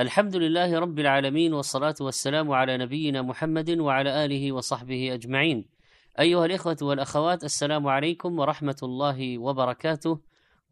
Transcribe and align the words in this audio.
الحمد 0.00 0.36
لله 0.36 0.78
رب 0.78 0.98
العالمين 0.98 1.54
والصلاة 1.54 1.94
والسلام 2.00 2.52
على 2.52 2.76
نبينا 2.76 3.22
محمد 3.22 3.70
وعلى 3.70 4.24
آله 4.24 4.52
وصحبه 4.52 5.14
أجمعين. 5.14 5.68
أيها 6.20 6.46
الإخوة 6.46 6.76
والأخوات 6.82 7.44
السلام 7.44 7.86
عليكم 7.86 8.38
ورحمة 8.38 8.76
الله 8.82 9.38
وبركاته. 9.38 10.20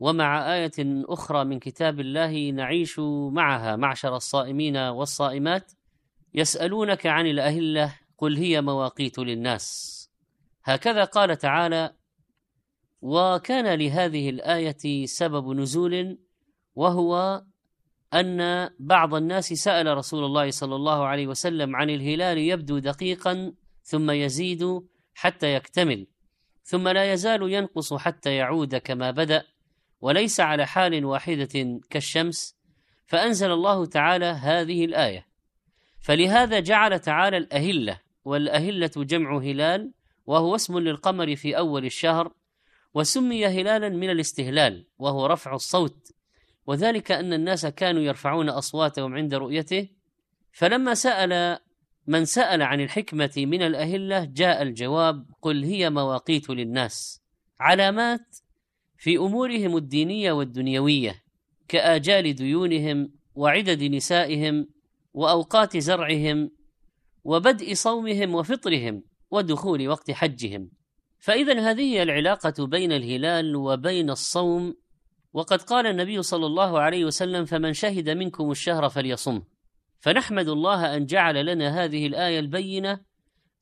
ومع 0.00 0.54
آية 0.54 0.72
أخرى 1.08 1.45
من 1.45 1.58
كتاب 1.58 2.00
الله 2.00 2.50
نعيش 2.50 2.98
معها 3.32 3.77
معشر 3.77 4.16
الصائمين 4.16 4.77
والصائمات 4.77 5.73
يسألونك 6.34 7.07
عن 7.07 7.27
الأهلة 7.27 7.95
قل 8.18 8.36
هي 8.36 8.62
مواقيت 8.62 9.18
للناس. 9.18 9.98
هكذا 10.64 11.04
قال 11.04 11.36
تعالى: 11.39 11.95
وكان 13.02 13.79
لهذه 13.79 14.30
الآية 14.30 15.07
سبب 15.07 15.52
نزول 15.52 16.18
وهو 16.75 17.43
أن 18.15 18.71
بعض 18.79 19.15
الناس 19.15 19.53
سأل 19.53 19.97
رسول 19.97 20.25
الله 20.25 20.51
صلى 20.51 20.77
الله 20.77 21.05
عليه 21.07 21.27
وسلم 21.27 21.77
عن 21.77 21.91
الهلال 21.91 22.39
يبدو 22.39 22.79
دقيقا 22.79 23.53
ثم 23.83 24.11
يزيد 24.11 24.83
حتى 25.15 25.55
يكتمل 25.55 26.07
ثم 26.65 26.89
لا 26.89 27.12
يزال 27.12 27.53
ينقص 27.53 27.95
حتى 27.95 28.34
يعود 28.37 28.77
كما 28.77 29.11
بدأ 29.11 29.45
وليس 30.01 30.41
على 30.41 30.67
حال 30.67 31.05
واحدة 31.05 31.80
كالشمس 31.91 32.56
فأنزل 33.06 33.53
الله 33.53 33.87
تعالى 33.87 34.27
هذه 34.27 34.84
الآية. 34.84 35.27
فلهذا 36.01 36.61
جعل 36.61 36.98
تعالى 36.98 37.37
الأهلة 37.37 38.01
والأهلة 38.25 38.91
جمع 38.97 39.39
هلال 39.39 39.92
وهو 40.27 40.55
اسم 40.55 40.79
للقمر 40.79 41.37
في 41.37 41.59
أول 41.59 41.84
الشهر 41.84 42.33
وسمي 42.95 43.47
هلالا 43.47 43.89
من 43.89 44.11
الاستهلال 44.11 44.87
وهو 44.98 45.27
رفع 45.27 45.55
الصوت. 45.55 46.12
وذلك 46.66 47.12
أن 47.12 47.33
الناس 47.33 47.66
كانوا 47.66 48.02
يرفعون 48.02 48.48
أصواتهم 48.48 49.15
عند 49.15 49.34
رؤيته 49.34 49.89
فلما 50.53 50.95
سأل 50.95 51.59
من 52.07 52.25
سأل 52.25 52.62
عن 52.62 52.80
الحكمة 52.80 53.33
من 53.36 53.62
الأهلة 53.62 54.25
جاء 54.25 54.62
الجواب 54.62 55.27
قل 55.42 55.64
هي 55.64 55.91
مواقيت 55.91 56.51
للناس 56.51 57.23
علامات 57.61 58.36
في 58.97 59.17
أمورهم 59.17 59.77
الدينية 59.77 60.33
والدنيوية 60.33 61.23
كآجال 61.69 62.34
ديونهم 62.34 63.12
وعدد 63.34 63.83
نسائهم 63.83 64.69
وأوقات 65.14 65.77
زرعهم 65.77 66.51
وبدء 67.25 67.75
صومهم 67.75 68.34
وفطرهم 68.34 69.03
ودخول 69.31 69.89
وقت 69.89 70.11
حجهم. 70.11 70.70
فإذا 71.19 71.70
هذه 71.70 72.03
العلاقة 72.03 72.67
بين 72.67 72.92
الهلال 72.92 73.56
وبين 73.56 74.11
الصوم 74.11 74.75
وقد 75.33 75.62
قال 75.62 75.86
النبي 75.86 76.22
صلى 76.22 76.47
الله 76.47 76.80
عليه 76.80 77.05
وسلم 77.05 77.44
فمن 77.44 77.72
شهد 77.72 78.08
منكم 78.11 78.50
الشهر 78.50 78.88
فليصم. 78.88 79.42
فنحمد 80.00 80.48
الله 80.48 80.97
أن 80.97 81.06
جعل 81.06 81.47
لنا 81.47 81.84
هذه 81.84 82.06
الآية 82.06 82.39
البينة 82.39 83.00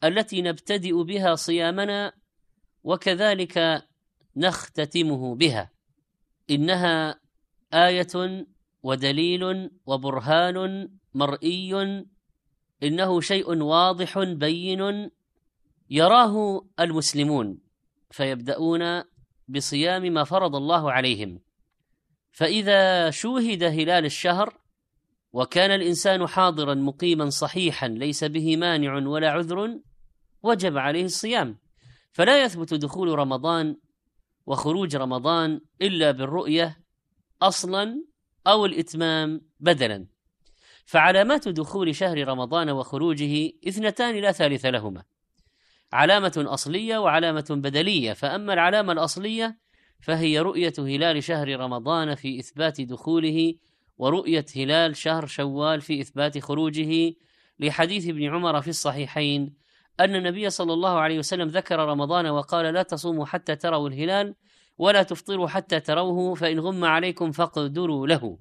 التي 0.05 0.43
نبتدئ 0.43 1.03
بها 1.03 1.35
صيامنا 1.35 2.13
وكذلك 2.85 3.87
نختتمه 4.37 5.35
بها. 5.35 5.71
إنها 6.51 7.21
آية 7.75 8.47
ودليل 8.83 9.71
وبرهان 9.87 10.89
مرئي 11.15 12.05
إنه 12.83 13.21
شيء 13.21 13.63
واضح 13.63 14.19
بين 14.19 15.11
يراه 15.91 16.67
المسلمون 16.81 17.59
فيبدأون 18.11 19.03
بصيام 19.49 20.03
ما 20.03 20.25
فرض 20.25 20.57
الله 20.57 20.93
عليهم. 20.93 21.41
فإذا 22.31 23.11
شوهد 23.11 23.63
هلال 23.63 24.05
الشهر 24.05 24.61
وكان 25.33 25.71
الإنسان 25.71 26.27
حاضرا 26.27 26.75
مقيما 26.75 27.31
صحيحا 27.31 27.89
ليس 27.89 28.25
به 28.25 28.57
مانع 28.57 29.09
ولا 29.09 29.31
عذر 29.31 29.81
وجب 30.43 30.79
عليه 30.79 31.05
الصيام. 31.05 31.59
فلا 32.13 32.45
يثبت 32.45 32.75
دخول 32.75 33.19
رمضان 33.19 33.77
وخروج 34.47 34.97
رمضان 34.97 35.61
إلا 35.83 36.11
بالرؤية 36.11 36.81
أصلا 37.43 38.05
أو 38.47 38.67
الإتمام 38.67 39.41
بدلا. 39.61 40.07
فعلامات 40.85 41.49
دخول 41.49 41.95
شهر 41.95 42.29
رمضان 42.29 42.71
وخروجه 42.71 43.53
اثنتان 43.69 44.15
لا 44.15 44.33
ثالث 44.33 44.67
لهما. 44.67 45.05
علامة 45.93 46.45
أصلية 46.49 46.99
وعلامة 46.99 47.47
بدلية. 47.51 48.13
فأما 48.13 48.53
العلامة 48.53 48.93
الأصلية 48.93 49.59
فهي 50.01 50.41
رؤية 50.41 50.73
هلال 50.79 51.23
شهر 51.25 51.61
رمضان 51.61 52.15
في 52.15 52.39
إثبات 52.39 52.81
دخوله 52.81 53.55
ورؤية 53.99 54.45
هلال 54.57 54.97
شهر 54.97 55.27
شوال 55.27 55.81
في 55.81 56.01
إثبات 56.01 56.39
خروجه. 56.39 57.15
لحديث 57.61 58.09
ابن 58.09 58.25
عمر 58.25 58.61
في 58.61 58.69
الصحيحين 58.69 59.55
أن 60.01 60.15
النبي 60.15 60.51
صلى 60.51 60.73
الله 60.73 60.99
عليه 60.99 61.19
وسلم 61.19 61.49
ذكر 61.49 61.79
رمضان 61.79 62.27
وقال 62.27 62.75
لا 62.75 62.83
تصوموا 62.83 63.27
حتى 63.27 63.57
تروا 63.57 63.89
الهلال 63.89 64.35
ولا 64.79 65.03
تفطروا 65.03 65.49
حتى 65.49 65.81
تروه 65.81 66.35
فإن 66.35 66.61
غم 66.61 66.85
عليكم 66.85 67.33
فاقدروا 67.33 68.07
له. 68.07 68.39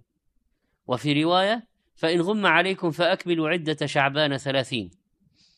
وفي 0.87 1.23
رواية 1.23 1.67
فإن 1.95 2.21
غم 2.21 2.45
عليكم 2.45 2.91
فأكملوا 2.91 3.49
عدة 3.49 3.85
شعبان 3.85 4.37
ثلاثين. 4.37 4.98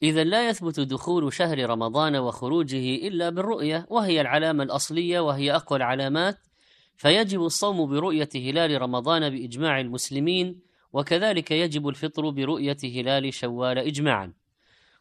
إذا 0.04 0.24
لا 0.24 0.50
يثبت 0.50 0.80
دخول 0.80 1.34
شهر 1.34 1.70
رمضان 1.70 2.16
وخروجه 2.16 3.08
إلا 3.08 3.30
بالرؤية 3.30 3.86
وهي 3.90 4.22
العلامة 4.22 4.64
الأصلية 4.64 5.20
وهي 5.20 5.56
أقوى 5.56 5.78
العلامات 5.78 6.38
فيجب 6.98 7.42
الصوم 7.42 7.90
برؤية 7.90 8.30
هلال 8.36 8.82
رمضان 8.82 9.30
بإجماع 9.30 9.80
المسلمين 9.80 10.60
وكذلك 10.94 11.52
يجب 11.52 11.88
الفطر 11.88 12.30
برؤية 12.30 12.78
هلال 12.84 13.34
شوال 13.34 13.78
إجماعا. 13.78 14.34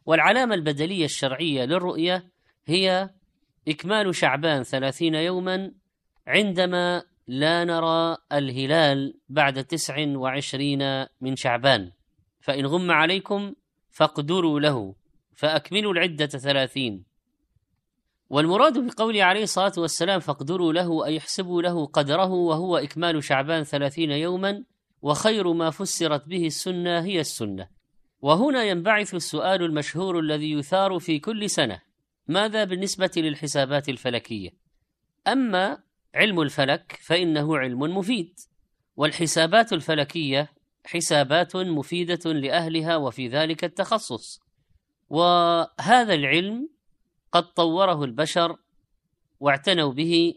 والعلامة 0.05 0.55
البدلية 0.55 1.05
الشرعية 1.05 1.65
للرؤية 1.65 2.29
هي 2.65 3.09
إكمال 3.67 4.15
شعبان 4.15 4.63
ثلاثين 4.63 5.15
يوما 5.15 5.71
عندما 6.27 7.03
لا 7.27 7.63
نرى 7.63 8.17
الهلال 8.31 9.13
بعد 9.29 9.63
تسع 9.63 10.07
وعشرين 10.07 11.05
من 11.21 11.35
شعبان. 11.35 11.91
فإن 12.39 12.65
غم 12.65 12.91
عليكم 12.91 13.53
فاقدروا 13.91 14.59
له 14.59 14.95
فأكملوا 15.35 15.93
العدة 15.93 16.27
ثلاثين 16.27 17.03
والمراد 18.29 18.85
بقوله 18.85 19.23
عليه 19.23 19.43
الصلاة 19.43 19.73
والسلام 19.77 20.19
فاقدروا 20.19 20.73
له 20.73 21.05
أي 21.05 21.17
احسبوا 21.17 21.61
له 21.61 21.85
قدره 21.85 22.29
وهو 22.29 22.77
إكمال 22.77 23.23
شعبان 23.23 23.63
ثلاثين 23.63 24.11
يوما 24.11 24.63
وخير 25.01 25.53
ما 25.53 25.69
فسرت 25.69 26.27
به 26.27 26.45
السنة 26.47 26.99
هي 26.99 27.19
السنة 27.19 27.67
وهنا 28.21 28.63
ينبعث 28.63 29.15
السؤال 29.15 29.63
المشهور 29.63 30.19
الذي 30.19 30.51
يثار 30.51 30.99
في 30.99 31.19
كل 31.19 31.49
سنة 31.49 31.81
ماذا 32.27 32.63
بالنسبة 32.63 33.11
للحسابات 33.17 33.89
الفلكية؟ 33.89 34.49
أما 35.27 35.83
علم 36.15 36.41
الفلك 36.41 36.99
فإنه 37.01 37.57
علم 37.57 37.79
مفيد 37.79 38.39
والحسابات 38.95 39.73
الفلكية 39.73 40.51
حسابات 40.85 41.55
مفيدة 41.55 42.33
لأهلها 42.33 42.95
وفي 42.97 43.27
ذلك 43.27 43.63
التخصص. 43.63 44.39
وهذا 45.09 46.13
العلم 46.13 46.69
قد 47.31 47.53
طوره 47.53 48.03
البشر 48.03 48.57
واعتنوا 49.39 49.93
به 49.93 50.35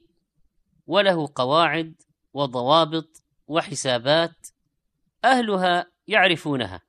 وله 0.87 1.29
قواعد 1.35 1.95
وضوابط 2.33 3.23
وحسابات 3.47 4.47
أهلها 5.25 5.87
يعرفونها. 6.07 6.83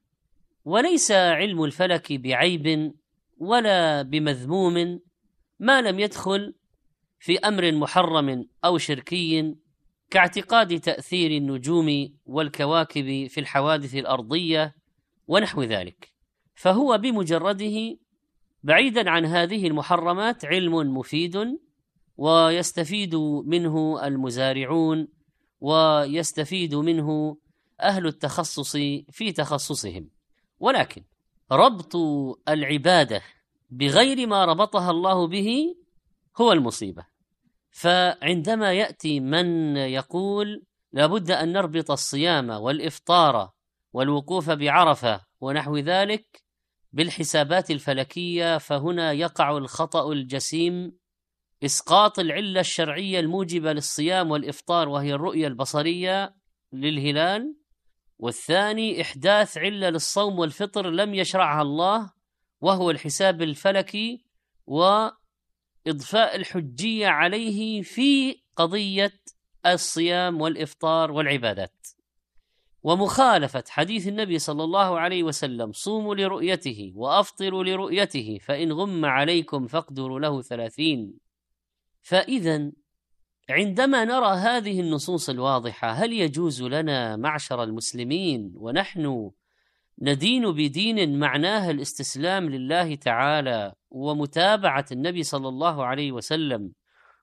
وليس 0.66 1.12
علم 1.12 1.64
الفلك 1.64 2.14
بعيب 2.14 2.94
ولا 3.38 4.02
بمذموم 4.02 5.00
ما 5.60 5.82
لم 5.82 6.00
يدخل 6.00 6.56
في 7.20 7.40
أمر 7.40 7.72
محرم 7.72 8.48
أو 8.66 8.78
شركي 8.78 9.56
كاعتقاد 10.10 10.80
تأثير 10.80 11.32
النجوم 11.32 12.14
والكواكب 12.26 13.28
في 13.28 13.40
الحوادث 13.40 13.96
الأرضية 13.96 14.76
ونحو 15.28 15.64
ذلك. 15.64 16.14
فهو 16.56 16.98
بمجرده 16.98 17.98
بعيدا 18.64 19.10
عن 19.10 19.26
هذه 19.26 19.68
المحرمات 19.68 20.46
علم 20.46 20.98
مفيد 20.98 21.60
ويستفيد 22.18 23.16
منه 23.46 24.06
المزارعون 24.08 25.08
ويستفيد 25.62 26.76
منه 26.76 27.38
أهل 27.82 28.08
التخصص 28.08 28.78
في 29.12 29.32
تخصصهم. 29.36 30.10
ولكن 30.60 31.04
ربط 31.52 31.96
العبادة 32.50 33.22
بغير 33.70 34.28
ما 34.28 34.46
ربطها 34.46 34.92
الله 34.92 35.28
به 35.28 35.76
هو 36.38 36.52
المصيبة. 36.52 37.15
فعندما 37.76 38.74
يأتي 38.74 39.20
من 39.20 39.78
يقول 39.78 40.66
لابد 40.92 41.32
أن 41.32 41.54
نربط 41.54 41.92
الصيام 41.92 42.50
والإفطار 42.50 43.52
والوقوف 43.94 44.50
بعرفة 44.50 45.22
ونحو 45.42 45.78
ذلك 45.78 46.44
بالحسابات 46.94 47.72
الفلكية 47.72 48.58
فهنا 48.58 49.12
يقع 49.12 49.58
الخطأ 49.58 50.12
الجسيم 50.12 50.98
إسقاط 51.66 52.20
العلة 52.20 52.60
الشرعية 52.60 53.20
الموجبة 53.20 53.74
للصيام 53.74 54.32
والإفطار 54.32 54.90
وهي 54.90 55.14
الرؤية 55.14 55.48
البصرية 55.48 56.36
للهلال 56.74 57.56
والثاني 58.20 59.02
إحداث 59.02 59.58
علة 59.58 59.90
للصوم 59.90 60.40
والفطر 60.40 60.90
لم 60.90 61.14
يشرعها 61.14 61.62
الله 61.62 62.12
وهو 62.62 62.92
الحساب 62.92 63.42
الفلكي 63.42 64.26
وإضفاء 65.86 66.36
الحجية 66.36 67.08
عليه 67.08 67.82
في 67.82 68.38
قضية 68.56 69.14
الصيام 69.66 70.42
والإفطار 70.42 71.12
والعبادات. 71.12 71.88
ومخالفة 72.84 73.64
حديث 73.70 74.08
النبي 74.08 74.40
صلى 74.40 74.64
الله 74.64 75.00
عليه 75.00 75.24
وسلم 75.24 75.72
صوموا 75.72 76.16
لرؤيته 76.16 76.92
وأفطروا 76.96 77.64
لرؤيته 77.64 78.38
فإن 78.42 78.72
غم 78.72 79.06
عليكم 79.06 79.68
فاقدروا 79.68 80.20
له 80.20 80.42
ثلاثين. 80.42 81.14
فإذا 82.02 82.72
عندما 83.50 84.06
نرى 84.06 84.36
هذه 84.38 84.80
النصوص 84.80 85.30
الواضحة 85.30 85.92
هل 85.92 86.14
يجوز 86.14 86.64
لنا 86.64 87.16
معشر 87.16 87.64
المسلمين 87.64 88.54
ونحن 88.56 89.32
ندين 90.02 90.52
بدين 90.52 91.20
معناه 91.20 91.72
الاستسلام 91.72 92.50
لله 92.50 92.96
تعالى 92.96 93.74
ومتابعة 93.90 94.86
النبي 94.92 95.24
صلى 95.24 95.48
الله 95.48 95.86
عليه 95.86 96.12
وسلم 96.12 96.72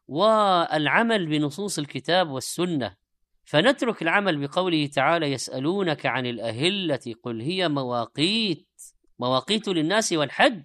والعمل 0.09 1.27
بنصوص 1.27 1.79
الكتاب 1.79 2.31
والسنة. 2.31 2.97
فنترك 3.45 4.03
العمل 4.03 4.47
بقوله 4.47 4.87
تعالى 4.87 5.33
يسألونك 5.33 6.07
عن 6.07 6.27
الأهلة 6.27 7.15
قل 7.23 7.41
هي 7.41 7.69
مواقيت 7.69 8.69
مواقيت 9.19 9.69
للناس 9.69 10.13
والحج. 10.13 10.63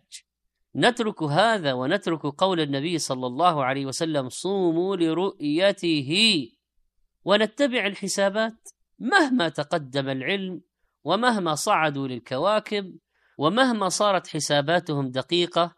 نترك 0.76 1.24
هذا 1.24 1.74
ونترك 1.74 2.26
قول 2.26 2.60
النبي 2.60 2.98
صلى 2.98 3.28
الله 3.28 3.64
عليه 3.64 3.86
وسلم 3.86 4.30
صوموا 4.30 4.96
لرؤيته 4.96 6.12
ونتبع 7.26 7.86
الحسابات 7.88 8.70
مهما 9.00 9.50
تقدم 9.50 10.10
العلم 10.10 10.62
ومهما 11.04 11.56
صعدوا 11.56 12.08
للكواكب 12.08 12.98
ومهما 13.38 13.90
صارت 13.90 14.28
حساباتهم 14.28 15.12
دقيقة 15.12 15.76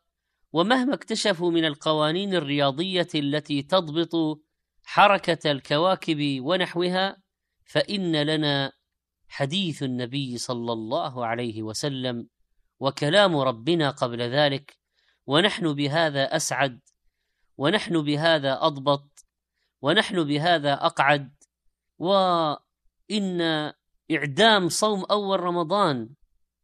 ومهما 0.51 0.93
اكتشفوا 0.93 1.51
من 1.51 1.65
القوانين 1.65 2.33
الرياضية 2.33 3.07
التي 3.15 3.61
تضبط 3.61 4.41
حركة 4.83 5.51
الكواكب 5.51 6.17
ونحوها 6.41 7.17
فإن 7.65 8.21
لنا 8.21 8.71
حديث 9.27 9.83
النبي 9.83 10.37
صلى 10.37 10.73
الله 10.73 11.25
عليه 11.25 11.63
وسلم 11.63 12.27
وكلام 12.79 13.37
ربنا 13.37 13.89
قبل 13.89 14.21
ذلك 14.21 14.77
ونحن 15.25 15.73
بهذا 15.73 16.35
أسعد 16.35 16.79
ونحن 17.57 18.01
بهذا 18.01 18.57
أضبط 18.61 19.25
ونحن 19.81 20.23
بهذا 20.23 20.73
أقعد 20.73 21.33
وإن 21.97 23.41
إعدام 24.11 24.69
صوم 24.69 25.05
أول 25.11 25.39
رمضان 25.39 26.09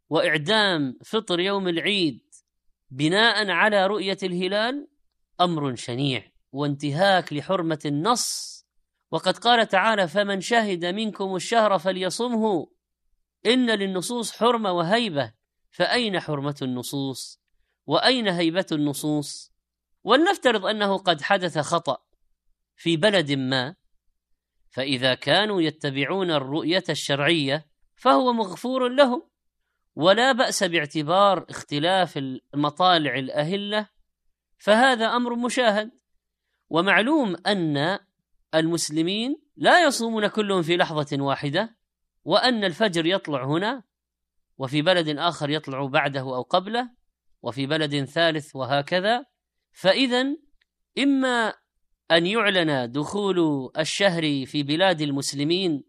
وإعدام 0.10 0.98
فطر 1.04 1.40
يوم 1.40 1.68
العيد 1.68 2.22
بناء 2.90 3.50
على 3.50 3.88
رؤية 3.88 4.18
الهلال 4.24 4.88
أمر 5.42 5.76
شنيع 5.76 6.32
وانتهاك 6.52 7.34
لحرمة 7.34 7.80
النص. 7.86 8.56
وقد 9.12 9.38
قال 9.38 9.68
تعالى 9.68 10.08
فمن 10.08 10.42
شهد 10.42 10.86
منكم 10.86 11.36
الشهر 11.36 11.80
فليصمه. 11.80 12.68
إن 13.46 13.70
للنصوص 13.70 14.32
حرمة 14.32 14.72
وهيبة. 14.72 15.34
فأين 15.72 16.20
حرمة 16.20 16.56
النصوص؟ 16.62 17.42
وأين 17.86 18.28
هيبة 18.28 18.66
النصوص؟ 18.72 19.52
ولنفترض 20.04 20.66
أنه 20.66 20.98
قد 20.98 21.22
حدث 21.22 21.58
خطأ 21.58 21.98
في 22.76 22.98
بلد 22.98 23.32
ما 23.32 23.76
فإذا 24.76 25.14
كانوا 25.14 25.62
يتبعون 25.62 26.32
الرؤية 26.32 26.84
الشرعية 26.90 27.66
فهو 27.96 28.34
مغفور 28.34 28.88
لهم. 28.88 29.24
ولا 29.96 30.32
بأس 30.32 30.64
باعتبار 30.64 31.46
اختلاف 31.50 32.18
المطالع 32.18 33.16
الأهلة 33.16 33.90
فهذا 34.58 35.06
أمر 35.06 35.36
مشاهد. 35.36 35.92
ومعلوم 36.70 37.36
أن 37.48 38.00
المسلمين 38.56 39.42
لا 39.56 39.84
يصومون 39.84 40.28
كلهم 40.28 40.62
في 40.62 40.78
لحظة 40.78 41.24
واحدة 41.24 41.78
وأن 42.24 42.64
الفجر 42.64 43.06
يطلع 43.06 43.46
هنا 43.46 43.84
وفي 44.58 44.82
بلد 44.82 45.10
آخر 45.10 45.50
يطلع 45.50 45.86
بعده 45.86 46.22
أو 46.22 46.42
قبله 46.42 46.90
وفي 47.42 47.66
بلد 47.66 48.04
ثالث 48.04 48.56
وهكذا. 48.56 49.26
فاذا 49.72 50.26
إما 50.98 51.54
أن 52.12 52.26
يعلن 52.26 52.92
دخول 52.92 53.70
الشهر 53.78 54.46
في 54.46 54.64
بلاد 54.64 55.02
المسلمين 55.02 55.84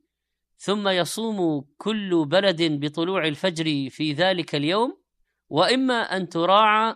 ثم 0.58 0.88
يصوم 0.88 1.64
كل 1.78 2.24
بلد 2.26 2.62
بطلوع 2.62 3.26
الفجر 3.26 3.90
في 3.90 4.12
ذلك 4.12 4.54
اليوم 4.54 4.98
وإما 5.48 5.94
أن 5.94 6.28
تراعى 6.28 6.94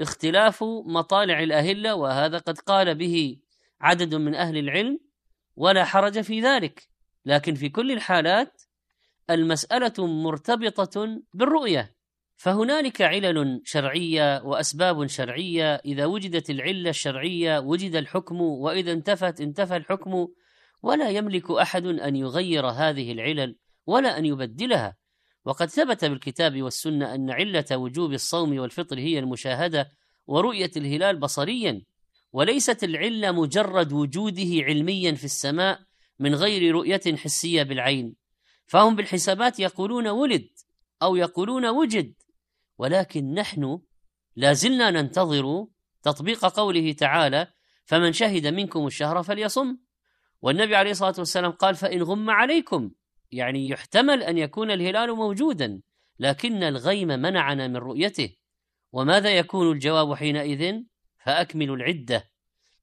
اختلاف 0.00 0.64
مطالع 0.86 1.42
الأهلة 1.42 1.94
وهذا 1.94 2.38
قد 2.38 2.58
قال 2.58 2.94
به 2.94 3.38
عدد 3.80 4.14
من 4.14 4.34
أهل 4.34 4.58
العلم 4.58 5.00
ولا 5.56 5.84
حرج 5.84 6.20
في 6.20 6.40
ذلك. 6.40 6.88
لكن 7.24 7.54
في 7.54 7.68
كل 7.68 7.92
الحالات 7.92 8.62
المسألة 9.30 10.06
مرتبطة 10.06 11.22
بالرؤية. 11.34 11.96
فهنالك 12.36 13.02
علل 13.02 13.60
شرعية 13.64 14.42
وأسباب 14.42 15.06
شرعية. 15.06 15.74
إذا 15.74 16.06
وجدت 16.06 16.50
العلة 16.50 16.90
الشرعية 16.90 17.58
وجد 17.58 17.96
الحكم 17.96 18.40
وإذا 18.40 18.92
انتفت 18.92 19.40
انتفى 19.40 19.76
الحكم. 19.76 20.28
ولا 20.82 21.10
يملك 21.10 21.50
أحد 21.50 21.86
أن 21.86 22.16
يغير 22.16 22.66
هذه 22.66 23.12
العلل 23.12 23.56
ولا 23.86 24.18
أن 24.18 24.24
يبدلها. 24.26 24.96
وقد 25.44 25.66
ثبت 25.66 26.04
بالكتاب 26.04 26.62
والسنة 26.62 27.14
أن 27.14 27.30
علة 27.30 27.64
وجوب 27.72 28.12
الصوم 28.12 28.58
والفطر 28.58 28.98
هي 28.98 29.18
المشاهدة 29.18 29.88
ورؤية 30.26 30.70
الهلال 30.76 31.16
بصريا. 31.16 31.82
وليست 32.32 32.84
العلة 32.84 33.30
مجرد 33.30 33.92
وجوده 33.92 34.64
علميا 34.64 35.14
في 35.14 35.24
السماء 35.24 35.80
من 36.18 36.34
غير 36.34 36.74
رؤية 36.74 37.16
حسية 37.16 37.62
بالعين. 37.62 38.14
فهم 38.66 38.96
بالحسابات 38.96 39.60
يقولون 39.60 40.08
ولد 40.08 40.48
أو 41.02 41.16
يقولون 41.16 41.66
وجد. 41.66 42.14
ولكن 42.78 43.34
نحن 43.34 43.80
لا 44.36 44.52
زلنا 44.52 44.90
ننتظر 44.90 45.66
تطبيق 46.02 46.46
قوله 46.46 46.92
تعالى 46.92 47.46
فمن 47.84 48.12
شهد 48.12 48.46
منكم 48.46 48.86
الشهر 48.86 49.22
فليصم 49.22 49.76
والنبي 50.42 50.76
عليه 50.76 50.90
الصلاة 50.90 51.14
والسلام 51.18 51.50
قال 51.50 51.74
فإن 51.74 52.02
غم 52.02 52.30
عليكم 52.30 52.90
يعني 53.32 53.68
يحتمل 53.68 54.22
أن 54.22 54.38
يكون 54.38 54.70
الهلال 54.70 55.14
موجودا 55.14 55.80
لكن 56.18 56.62
الغيم 56.62 57.08
منعنا 57.08 57.68
من 57.68 57.76
رؤيته. 57.76 58.36
وماذا 58.92 59.30
يكون 59.30 59.72
الجواب 59.72 60.14
حينئذ؟ 60.14 60.82
فاكملوا 61.18 61.76
العدة. 61.76 62.30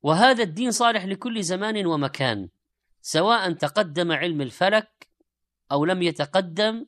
وهذا 0.02 0.44
الدين 0.44 0.72
صالح 0.72 1.06
لكل 1.06 1.44
زمان 1.44 1.86
ومكان 1.86 2.50
سواء 3.02 3.52
تقدم 3.52 4.12
علم 4.12 4.42
الفلك 4.42 5.08
أو 5.72 5.86
لم 5.86 6.02
يتقدم 6.02 6.86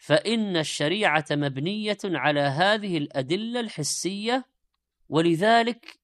فإن 0.00 0.56
الشريعة 0.56 1.24
مبنية 1.30 1.98
على 2.04 2.40
هذه 2.40 2.98
الأدلة 2.98 3.60
الحسية 3.60 4.46
ولذلك 5.08 6.00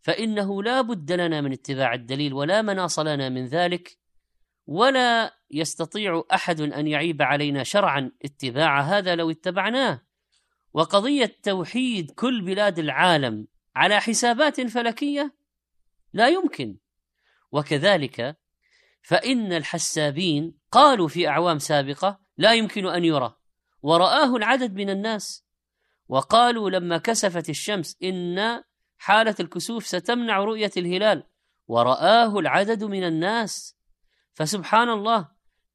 فإنه 0.00 0.62
لا 0.62 0.80
بد 0.80 1.12
لنا 1.12 1.40
من 1.40 1.52
اتباع 1.52 1.94
الدليل 1.94 2.34
ولا 2.34 2.62
مناص 2.62 2.98
لنا 2.98 3.28
من 3.28 3.46
ذلك 3.46 3.98
ولا 4.66 5.34
يستطيع 5.50 6.24
أحد 6.34 6.60
أن 6.60 6.86
يعيب 6.86 7.22
علينا 7.22 7.62
شرعا 7.62 8.12
اتباع 8.24 8.80
هذا 8.80 9.14
لو 9.14 9.30
اتبعناه. 9.30 10.02
وقضية 10.72 11.36
توحيد 11.42 12.10
كل 12.10 12.42
بلاد 12.42 12.78
العالم 12.78 13.46
على 13.76 14.00
حسابات 14.00 14.60
فلكية 14.60 15.34
لا 16.12 16.28
يمكن. 16.28 16.76
وكذلك 17.52 18.36
فإن 19.02 19.52
الحسابين 19.52 20.58
قالوا 20.70 21.08
في 21.08 21.28
أعوام 21.28 21.58
سابقة 21.58 22.27
لا 22.38 22.54
يمكن 22.54 22.86
أن 22.86 23.04
يرى. 23.04 23.34
ورآه 23.82 24.36
العدد 24.36 24.74
من 24.74 24.90
الناس. 24.90 25.44
وقالوا 26.08 26.70
لما 26.70 26.98
كسفت 26.98 27.50
الشمس 27.50 27.96
إن 28.02 28.62
حالة 28.98 29.34
الكسوف 29.40 29.86
ستمنع 29.86 30.38
رؤية 30.38 30.70
الهلال. 30.76 31.24
ورآه 31.66 32.38
العدد 32.38 32.84
من 32.84 33.04
الناس. 33.04 33.76
فسبحان 34.34 34.88
الله 34.88 35.28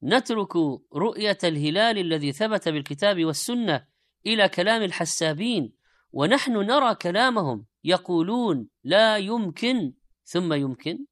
نترك 0.03 0.55
رؤية 0.95 1.37
الهلال 1.43 1.97
الذي 1.97 2.31
ثبت 2.31 2.69
بالكتاب 2.69 3.25
والسنة 3.25 3.87
إلى 4.25 4.49
كلام 4.49 4.81
الحسابين 4.81 5.73
ونحن 6.11 6.51
نرى 6.51 6.95
كلامهم 6.95 7.65
يقولون 7.83 8.67
لا 8.83 9.17
يمكن 9.17 9.93
ثم 10.23 10.53
يمكن. 10.53 11.05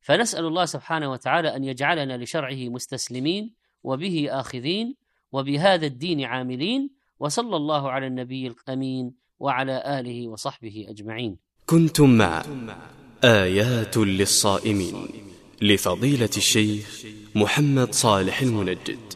فنسأل 0.00 0.44
الله 0.44 0.64
سبحانه 0.64 1.10
وتعالى 1.10 1.56
أن 1.56 1.64
يجعلنا 1.64 2.16
لشرعه 2.16 2.68
مستسلمين 2.68 3.61
وبه 3.84 4.28
آخذين 4.30 4.94
وبهذا 5.32 5.86
الدين 5.86 6.24
عاملين 6.24 6.90
وصلى 7.20 7.56
الله 7.56 7.90
على 7.90 8.06
النبي 8.06 8.46
الأمين 8.46 9.12
وعلى 9.40 10.00
آله 10.00 10.28
وصحبه 10.28 10.86
أجمعين. 10.88 11.36
كنتم 11.66 12.10
مع 12.18 12.44
آيات 13.24 13.96
للصائمين 13.96 15.08
لفضيلة 15.62 16.30
الشيخ 16.36 17.06
محمد 17.34 17.94
صالح 17.94 18.42
المنجد 18.42 19.11